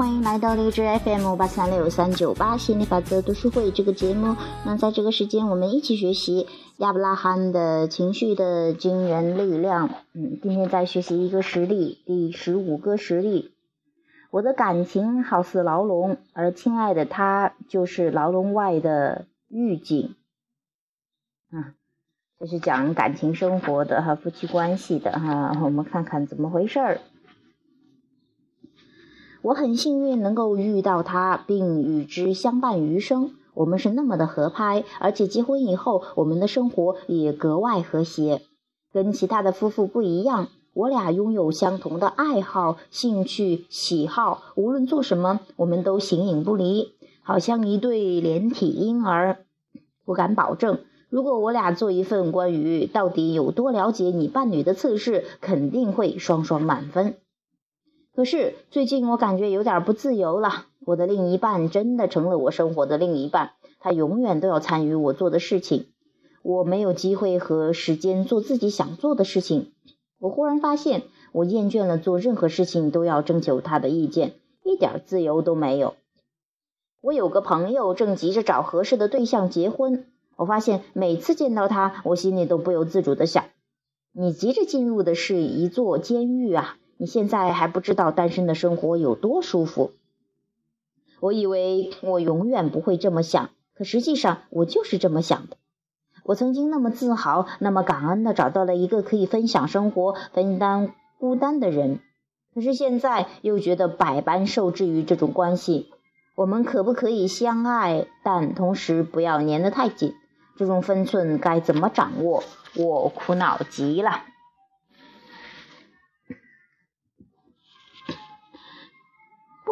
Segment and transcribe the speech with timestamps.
[0.00, 4.34] 欢迎来到荔枝 FM 八三六三九八心理法则读书会这个节目。
[4.64, 6.46] 那在这个时间，我们一起学习
[6.78, 9.90] 亚伯拉罕的情绪的惊人力量。
[10.14, 13.52] 嗯，今天在学习一个实例，第十五个实例。
[14.30, 20.14] 我的感情好似牢笼，而亲爱的他就是牢笼外的狱警。
[21.50, 21.76] 啊，
[22.40, 25.58] 这是讲感情生活的哈，夫妻关系的哈。
[25.62, 27.00] 我们看看怎么回事儿。
[29.42, 33.30] 我很幸运能够遇到他，并与之相伴余生。
[33.54, 38.42] 我们是那么的合拍，而且结婚以后，我们的生活也格外和谐。
[38.92, 49.38] 跟其他的夫妇不一样，我俩拥有相同的爱好、兴趣、喜好，无论做什么，我们都形影不离，好像一对连体婴儿。
[50.04, 57.14] 我敢保证，如果我俩做一份关于到底有多了解你伴侣的测试，肯定会双双满分。
[58.20, 60.66] 可是最近我感觉有点不自由了。
[60.84, 65.86] 我的另一半真的成了我生活的另一半，他永远都要参与我做的事情，
[66.42, 69.72] 我没有机会和时间做自己想做的事情。
[70.18, 74.34] 我忽然发现，我厌倦了做任何事情都要征求他的意见，
[74.64, 75.94] 一点自由都没有。
[77.00, 80.04] 我有个朋友正急着找合适的对象结婚，
[80.36, 83.46] 我发现每次见到他，我心里都不由自主的想：
[84.12, 86.76] 你急着进入的是一座监狱啊！
[87.00, 89.92] 你现在还不知道单身的生活有多舒服。
[91.20, 95.56] 我以为我永远不会这么想，可实际上我就是这么想的。
[96.24, 102.00] 我曾经那么自豪、那么感恩的找到了一个可以分享生活、分担孤单的人，
[102.54, 105.88] 可是现在又觉得百般受制于这种关系。
[106.34, 110.12] 我们可不可以相爱，但同时不要粘得太紧？
[110.58, 112.44] 这种分寸该怎么掌握？
[112.76, 114.24] 我苦恼极了。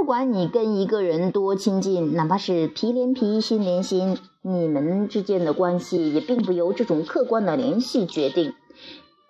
[0.09, 8.55] 管你跟一个人多亲近，哪怕是皮连皮、心连心，你们之间的关系也并不由这种客观的联系决定。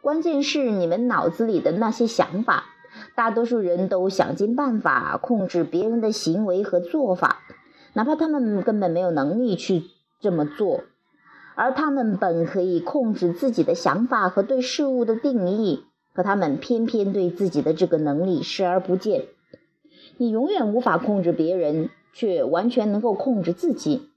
[0.01, 2.67] 关键是你们脑子里的那些想法。
[3.17, 7.41] 大多数人都想尽办法控制别人的行为和做法，
[7.95, 9.83] 哪怕他们根本没有能力去
[10.21, 10.83] 这么做。
[11.57, 15.83] 而他们本可以控制自己的想法和对事物的定义，
[16.15, 19.25] 可他们偏偏对自己的这个能力视而不见。
[20.19, 24.09] 你永远无法控制别人，却完全能够控制自己。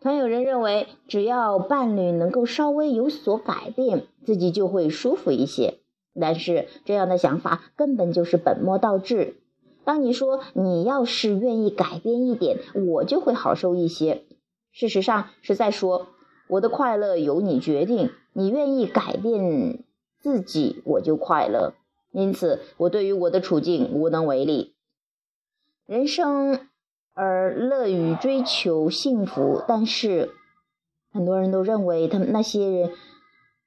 [0.00, 5.78] 常有人认为，只要伴侣能够稍微有所改变，自己就会舒服一些。
[6.20, 9.36] 但是，这样的想法根本就是本末倒置。
[9.84, 14.24] 当你说你要是愿意改变一点，我就会好受一些，
[14.70, 16.06] 事实上是在说
[16.46, 18.10] 我的快乐由你决定。
[18.32, 19.82] 你愿意改变
[20.20, 21.74] 自己，我就快乐。
[22.12, 24.74] 因此，我对于我的处境无能为力。
[25.88, 26.60] 人生
[27.14, 30.32] 而乐于追求幸福，但是
[31.10, 32.90] 很多人都认为，他们那些人，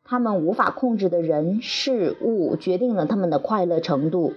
[0.03, 4.35] 他们无法控制的人事物决定了他们的快乐程度。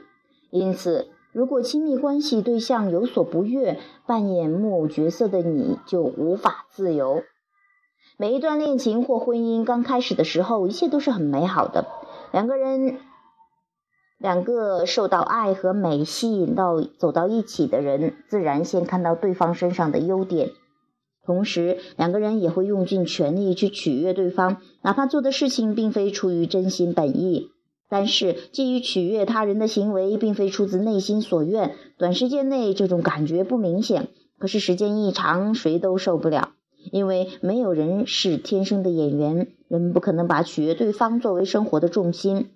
[0.49, 7.23] 因此，如果亲密关系对象有所不悦，扮演木偶角色的你就无法自由。
[8.17, 11.87] 每一段恋情或婚姻刚开始的时候，一切都是很美好的，
[12.33, 12.97] 两个人。
[14.25, 20.49] 两个受到爱和美吸引到走到一起的人，自然先看到对方身上的优点，
[21.27, 27.51] 同时两个人也会用尽全力去取悦对方，哪怕做的事情并非出于真心本意。
[27.91, 34.09] 但是基于取悦他人的行为，并非出自内心所愿，短时间内这种感觉不明显，
[34.39, 36.53] 可是时间一长，谁都受不了，
[36.91, 42.53] 因为没有人是天生的演员，人们不可能把取悦对方作为生活的重心。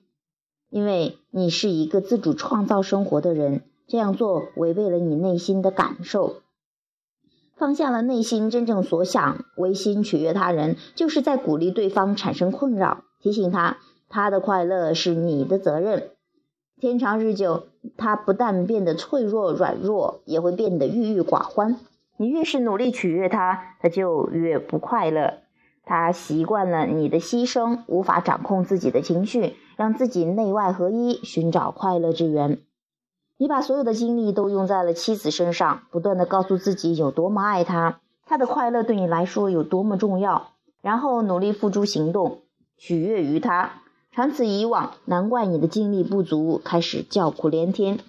[0.71, 6.43] 因为你是一个自主创造生活的人，这样做违背了你内心的感受，
[7.57, 13.79] 放下了内心真正所想，违心取悦他人，就是在鼓励对方产生困扰，提醒他
[14.09, 16.11] 他的快乐是你的责任。
[16.81, 17.67] 天长日久，
[17.97, 21.81] 他不但变得脆弱软弱，也会变得郁郁寡欢。
[22.19, 25.39] 你越是努力取悦他，他就越不快乐。
[25.85, 32.59] 他习惯了你的牺牲，无法掌控自己的情绪，让自己内外合一，寻找快乐之源。
[33.37, 40.49] 你把所有的精力都用在了妻子身上，不断的告诉自己有多么爱她，她的快乐对你来说有多么重要，
[40.83, 42.41] 然后努力付诸行动，
[42.77, 43.81] 取悦于她。
[44.11, 48.01] 长此以往，难怪你的精力不足，开始叫苦连天。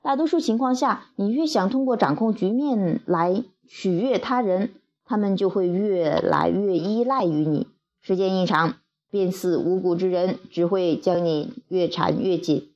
[0.00, 4.70] 大多数情况下，你越想通过掌控局面来取悦他人。
[5.04, 7.66] 他们就会越来越依赖于你，
[8.00, 8.76] 时间一长，
[9.10, 12.70] 便似无骨之人，只会将你越缠越紧。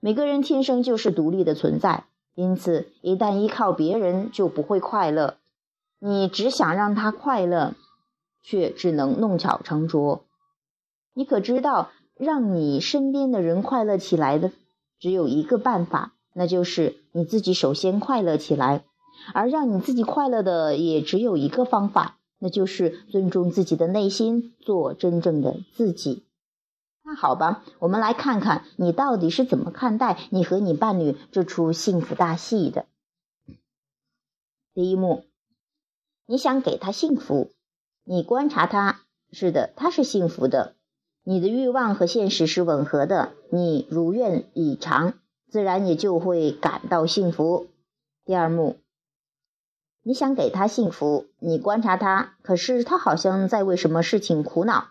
[0.00, 2.04] 每个人天生就是独立的存在，
[2.34, 5.38] 因此一旦依靠别人，就不会快乐。
[5.98, 7.74] 你只想让他快乐，
[8.42, 10.24] 却只能弄巧成拙。
[11.14, 14.52] 你可知道，让你身边的人快乐起来的
[15.00, 18.84] 只有一个办法，那就是你自己首先快乐起来。
[19.32, 26.26] 而让你自己快乐的也只有一个方法，那就是尊重自己的内心，做真正的自己。
[27.02, 32.84] 那好吧，我们来看看你到底是怎么看待你和你伴侣这出幸福大戏的。
[34.74, 35.24] 第一幕。
[36.26, 37.50] 你想给他幸福，
[38.04, 39.00] 你观察他，
[39.32, 40.74] 是的，他是幸福的。
[41.22, 45.14] 你的欲望和现实是吻合的，你如愿以偿，
[45.48, 47.68] 自然也就会感到幸福。
[48.26, 48.76] 第二幕，
[50.06, 54.88] 你想给他幸福，你观察他，可是他好像在为什么事情苦恼。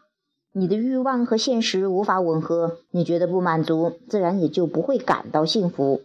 [0.51, 6.01] 你的欲望和现实无法吻合，你觉得不满足，自然也就不会感到幸福。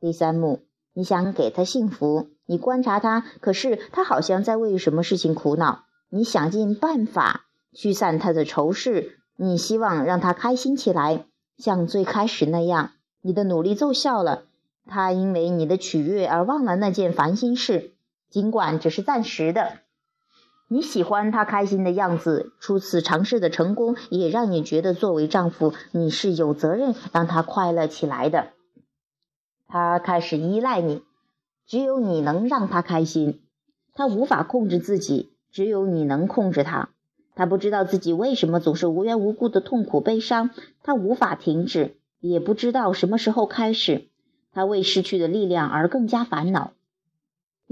[0.00, 0.58] 第三幕，
[0.92, 2.30] 你想给他幸福。
[2.44, 5.84] 你观察他，可是他好像在为什么事情苦恼。
[6.10, 11.26] 你想尽办法驱散他的愁事，你希望让他开心起来，
[11.58, 12.90] 像最开始那样。
[13.20, 14.42] 你的努力奏效了，
[14.86, 17.92] 他因为你的取悦而忘了那件烦心事，
[18.32, 19.80] 尽管只是暂时的。
[20.66, 28.48] 你喜欢他开心的样子，初次尝试的成功也让你觉得作为丈夫，你是有责任让他快乐起来的。
[29.68, 31.02] 他开始依赖你。
[31.64, 33.42] 只有你能让他开心，
[33.94, 36.88] 他无法控制自己，只有你能控制他。
[37.34, 40.50] 他不知道自己为什么总是无缘无故的痛苦悲伤，
[40.82, 44.08] 他无法停止，也不知道什么时候开始。
[44.52, 46.72] 他为失去的力量而更加烦恼。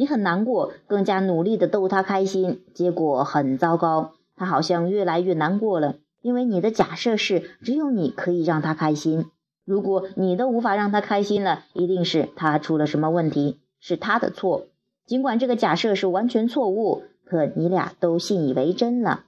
[0.01, 4.15] 你很难过，更加努力的逗他开心，结果很糟糕。
[4.35, 9.27] 他好像越来越难过了，因为你的假设是只有你可以让他开心。
[9.67, 13.61] 如果你都无法让他开心了，一定是他出了什么问题。
[13.79, 14.69] 是他的错，
[15.05, 19.25] 尽管这个假设是完全错误，可你俩都信以为真了。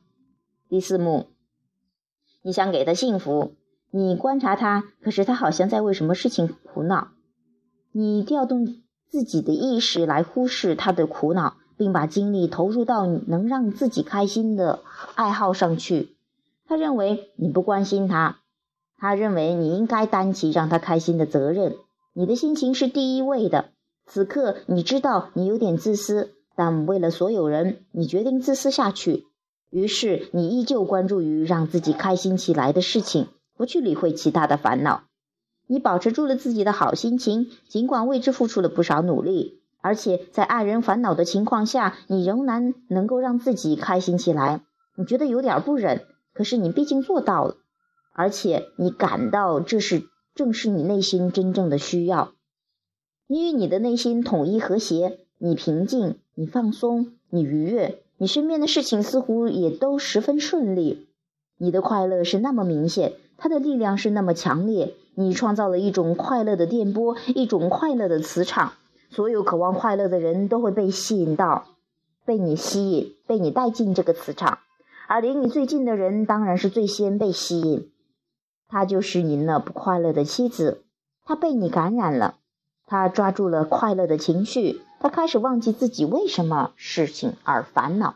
[0.71, 1.27] 第四幕，
[2.41, 3.53] 你想给他幸福，
[3.91, 7.09] 你观察他，可是他好像在为什么事情苦恼。
[7.93, 8.79] 你调动
[9.13, 14.81] 自己的意识来忽视他的苦恼，并把精力投入到能让自己开心的
[15.15, 16.17] 爱好上去。
[16.67, 18.39] 他认为你不关心他，
[18.97, 21.77] 他认为你应该担起让他开心的责任。
[22.15, 23.67] 你的心情是第一位的。
[24.07, 29.27] 此刻你知道你有点自私，但为了所有人，你决定自私下去。
[29.69, 35.03] 于是你依旧关注于让自己开心起来的事情，不去理会其他的烦恼。
[35.67, 44.63] 你保持住了自己的好心情，尽管为之付出了不少努力，而且在爱人烦恼的情况下，你仍然能够让自己开心起来。
[44.97, 46.05] 你觉得有点不忍，
[46.35, 47.57] 可是你毕竟做到了，
[48.13, 50.05] 而且你感到这是
[50.35, 52.33] 正是你内心真正的需要。
[53.27, 61.09] 你与你的内心统一和谐，你平静，你放松，你愉悦，你身边的事情似乎也都十分顺利。
[61.57, 64.95] 你的快乐是那么明显，它的力量是那么强烈。
[65.17, 68.75] 你创造了一种快乐的电波，一种快乐的磁场。
[69.11, 71.67] 所有渴望快乐的人都会被吸引到，
[72.25, 74.61] 被你吸引，被你带进这个磁场。
[75.09, 77.91] 而离你最近的人，当然是最先被吸引。
[78.69, 80.85] 他就是您那不快乐的妻子，
[81.25, 82.37] 他被你感染了。
[82.87, 88.15] 他抓住了快乐的情绪，他开始忘记自己为什么事情而烦恼。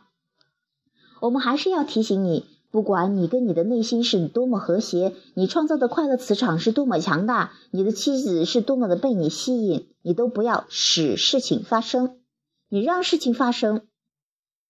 [1.19, 12.19] 我们还是要提醒你，不管你跟你的内心是多么和谐，你创造的快乐磁场是多么强大，你的妻子是多么的被你吸引，你都不要使事情发生。
[12.69, 13.83] 你让事情发生，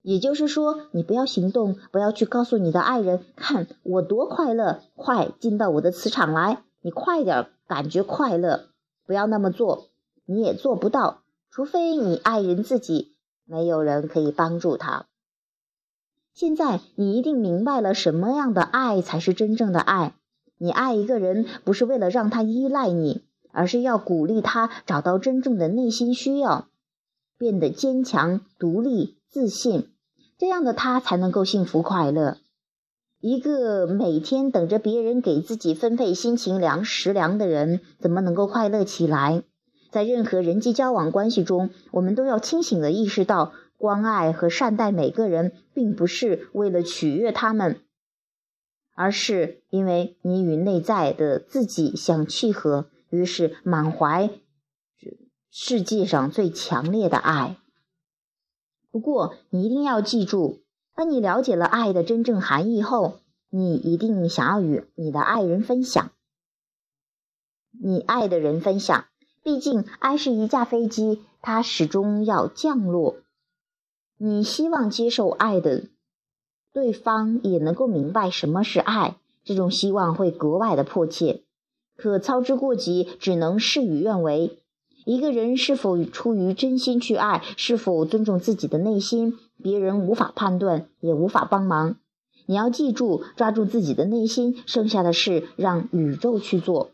[0.02, 8.66] 也就是说，你不要行动，不要去告诉你的爱人，看我多快乐，快进到我的磁场来，你快点感觉快乐，
[9.06, 9.88] 不要那么做。
[10.26, 15.06] 你也做不到，除非你爱人自己，没有人可以帮助他。
[16.36, 20.12] 现在你一定明白了什么样的爱才是真正的爱。
[20.58, 26.68] 你爱一个人，不是为了让他依赖你，而是要鼓励他找到真正的内心需要，
[27.38, 29.88] 变得坚强、独立、自信，
[30.36, 32.36] 这样的他才能够幸福快乐。
[33.22, 39.42] 一个每天等着别人给自己分配心情粮食粮的人，怎么能够快乐起来？
[39.90, 47.80] 在任何人际交往关系中，我们都要清醒地意识到，关爱和善待每个人，并不是为了取悦他们，
[48.94, 54.30] 而是因为你与内在的自己相契合，于是满怀
[55.50, 57.58] 世界上最强烈的爱。
[58.90, 60.62] 不过，你一定要记住，
[60.94, 66.10] 当你了解了爱的真正含义后，你一定想要与你的爱人分享。
[67.78, 69.04] 你爱的人分享。
[69.42, 73.16] 毕竟，爱是一架飞机，它始终要降落。
[74.18, 75.84] 你希望接受爱的
[76.72, 81.42] 对方也能够明白什么是爱，这种希望会格外的迫切。
[81.96, 84.58] 可操之过急，只能事与愿违。
[85.04, 91.96] 一个人是否出于真心去爱，是否尊重自己的内心，别人无法判断，也无法帮忙。
[92.46, 96.90] 你要记住，抓住自己的内心，剩下的事让宇宙去做，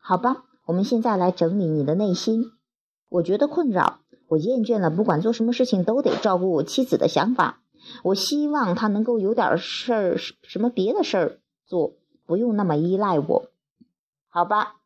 [0.00, 0.44] 好吧？
[0.66, 2.52] 我们现在来整理你的内心。
[3.08, 3.99] 我觉得困扰，
[4.30, 7.62] 我厌倦了，不管做什么事情都得照顾我妻子的想法。
[8.04, 11.94] 我希望他能够有点事儿，什么别的事儿做，
[12.26, 13.46] 不用那么依赖我，
[14.28, 14.76] 好吧？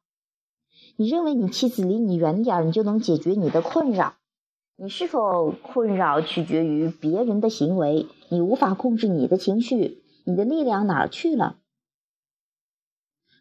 [0.97, 4.15] 你认为你妻子离你远点儿，你就能解决你的困扰？
[4.77, 8.07] 你是否困扰取决于别人的行为？
[8.31, 11.59] 你无法控制你的情绪，你的力量哪儿去了？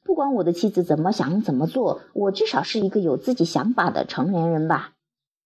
[0.03, 4.95] 不管我的妻子怎么想怎么做，我至少是一个有自己想法的成年人吧。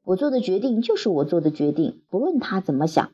[0.07, 3.11] 我做的决定就是我做的决定，不论他怎么想，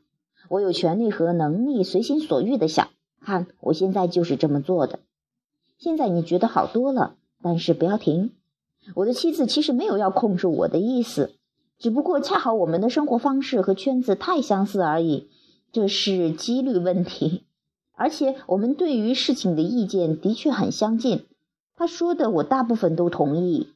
[0.47, 2.87] 我有权利和能力随心所欲的想。
[3.19, 4.99] 看，我现在就是这么做的。
[5.79, 8.33] 现在你觉得好多了，但是不要停。
[8.93, 11.31] 我的妻子其实没有要控制我的意思，
[11.79, 15.29] 只不过恰好我们的生活方式和圈子太相似而已，
[15.71, 17.41] 这是几率问题。
[17.93, 21.25] 而且我们对于事情的意见的确很相近，
[21.75, 23.72] 他说的我大部分都同意。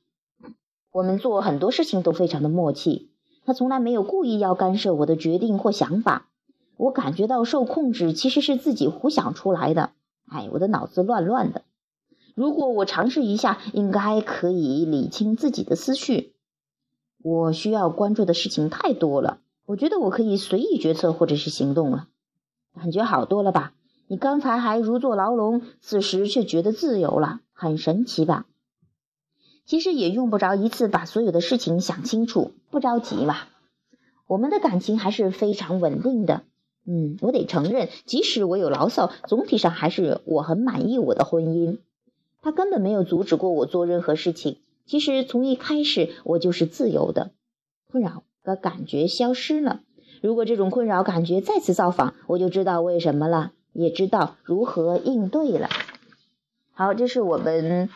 [0.92, 3.12] 我们做很多事情都非常的默契，
[3.46, 6.30] 他从来没有故意要干涉我的决定或想法。
[6.78, 9.92] 我感觉到受控制其实是自己胡想出来的。
[10.28, 11.64] 哎，我的脑子乱乱的。
[12.36, 16.36] 如果我尝试一下，应该可以理清自己的思绪。
[17.24, 22.08] 我需要关注的事情太多了，我觉得我可以随意决策或者是行动了，
[22.76, 23.74] 感觉好多了吧？
[24.08, 28.46] 你刚才还如坐牢笼，此时却觉得自由了，很神奇吧？
[29.68, 33.36] 其实也用不着一次把所有的事情想清楚，不着急嘛。
[34.26, 36.44] 我们的感情还是非常稳定的。
[36.86, 41.80] 嗯，我得承认，即使我有牢骚，总体上还是我很满意我的婚姻。
[42.42, 44.60] 他根本没有阻止过我做任何事情。
[44.86, 47.32] 其实从一开始我就是自由的，
[47.92, 49.82] 困扰的感觉消失了。
[50.22, 55.68] 如果这种困扰感觉再次造访，我就知道为什么了，也知道如何应对了。
[56.72, 57.90] 好，这是我们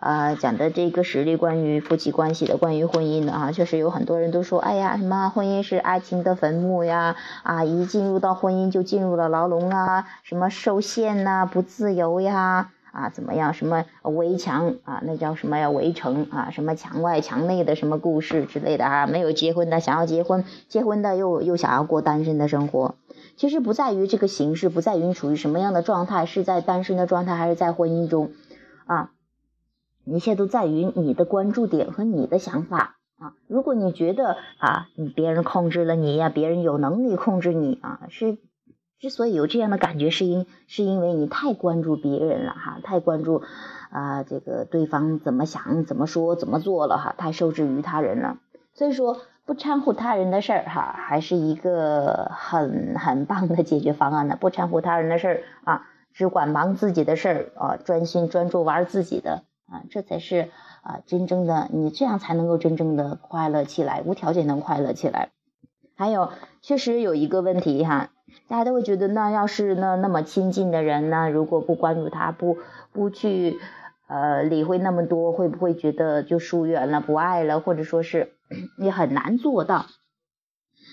[0.00, 3.52] 啊讲的这个实例，关于夫妻关系的，关于婚姻的啊。
[3.52, 7.16] 确实有很多人都说，哎呀，什么婚姻是爱情的坟墓呀？
[7.42, 12.70] 啊，一进入到婚姻就进入了牢笼啊，什么受限呐，不自由呀？
[12.90, 13.52] 啊，怎么样？
[13.52, 15.00] 什么围墙啊？
[15.04, 15.68] 那叫什么呀？
[15.68, 16.50] 围城啊？
[16.50, 19.06] 什么墙外墙内的什么故事之类的啊？
[19.06, 22.94] 没有结婚的想要结婚，结婚的又又想要过单身的生活。
[23.36, 28.30] 其实不在于这个形式，不在于你处于什么样的状态，是在单身的状态还是在婚姻中
[28.86, 29.10] 啊？
[30.14, 33.34] 一切都在于你的关注点和你的想法啊。
[33.46, 38.38] 如果你觉得啊，你别人控制了你呀，别人有能力控制你啊，是。
[39.00, 43.42] 之所以有这样的感觉，是因是因为你太关注别人了哈，太关注
[43.90, 48.38] 啊这个对方怎么想、怎么说、怎么做了哈，太受制于他人了。
[48.74, 54.36] 所以说，不掺和他人的事儿哈，还是一个很很棒的解决方案呢。
[54.40, 60.50] 不掺和他人的事儿啊，只管忙自己的事儿啊，专心专注玩自己的啊，这才是
[60.82, 65.30] 啊真正的你这样才能够真正的快乐起来，无条件能快乐起来。
[65.94, 66.32] 还有，
[66.62, 68.10] 确实有一个问题哈。
[68.46, 71.30] 大家都会觉得，那要是那那么亲近的人呢？
[71.30, 72.58] 如果不关注他，不
[72.92, 73.58] 不去
[74.06, 78.34] 呃理会那么多，会不会觉得就疏远了、不爱了，或者说是
[78.78, 79.86] 也很难做到？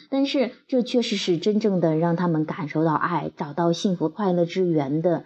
[0.10, 5.25] 但是这确实是真正的让他们感受到爱、找到幸福快乐之源的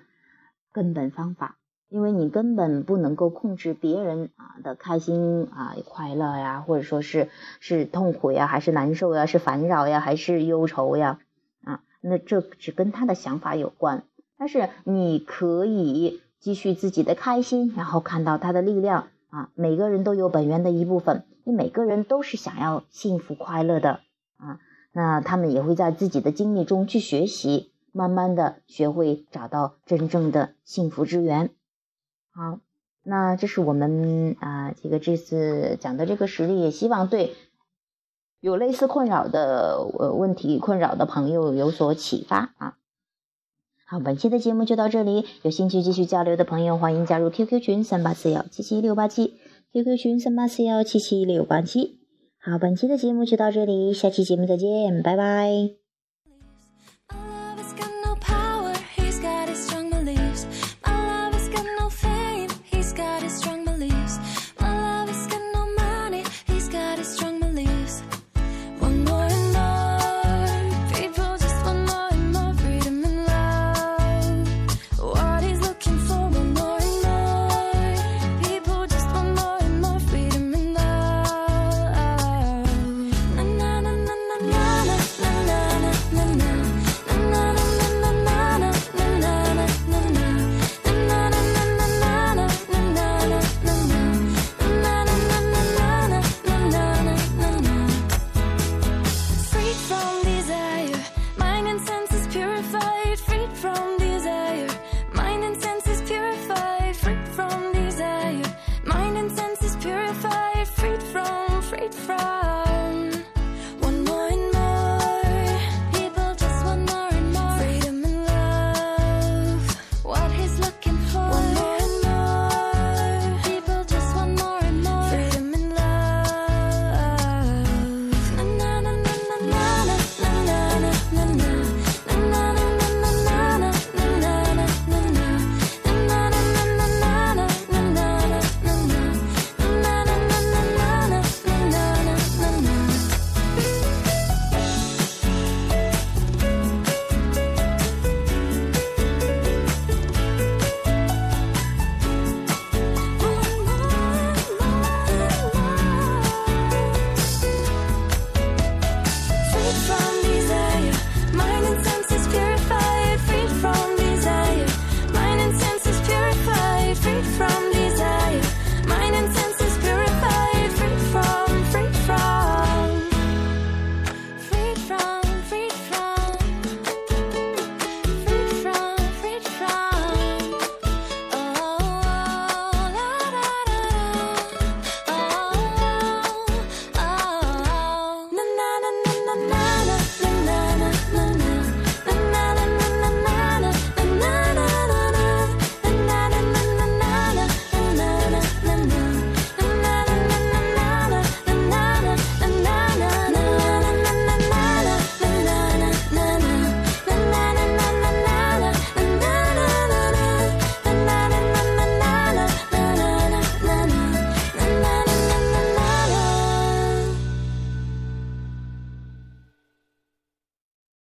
[0.74, 1.59] 根本方法。
[1.90, 7.30] 因为你根本不能够控制别人啊的开心啊、快乐呀，或者说是
[7.60, 11.20] 是痛苦呀，还是难受呀，是烦扰呀，还是忧愁呀
[11.64, 11.82] 啊。
[12.02, 14.04] 那这只跟他的想法有关，
[14.38, 19.50] 但是你可以积蓄自己的开心，然后看到他的力量啊。
[19.56, 24.02] 每个人都有本源的一部分，你每个人都是想要幸福快乐的
[24.38, 24.60] 啊。
[24.92, 31.50] 那他们也会在自己的经历中去学习，慢慢的学会找到真正的幸福之源。
[32.32, 32.60] 好，
[33.04, 37.36] 那这是我们啊这个这次讲的这个实例，也希望对。
[38.42, 42.78] 有类似困扰的呃问题困扰的朋友有所启发啊！
[43.86, 45.26] 好，本期的节目就到这里。
[45.42, 49.34] 有兴趣继续交流的朋友，欢迎加入 QQ 群三八四幺七七六八七
[49.74, 52.00] ，QQ 群三八四幺七七六八七。
[52.40, 55.89] 好，本期的节目就到这里，下期节目再见，拜拜。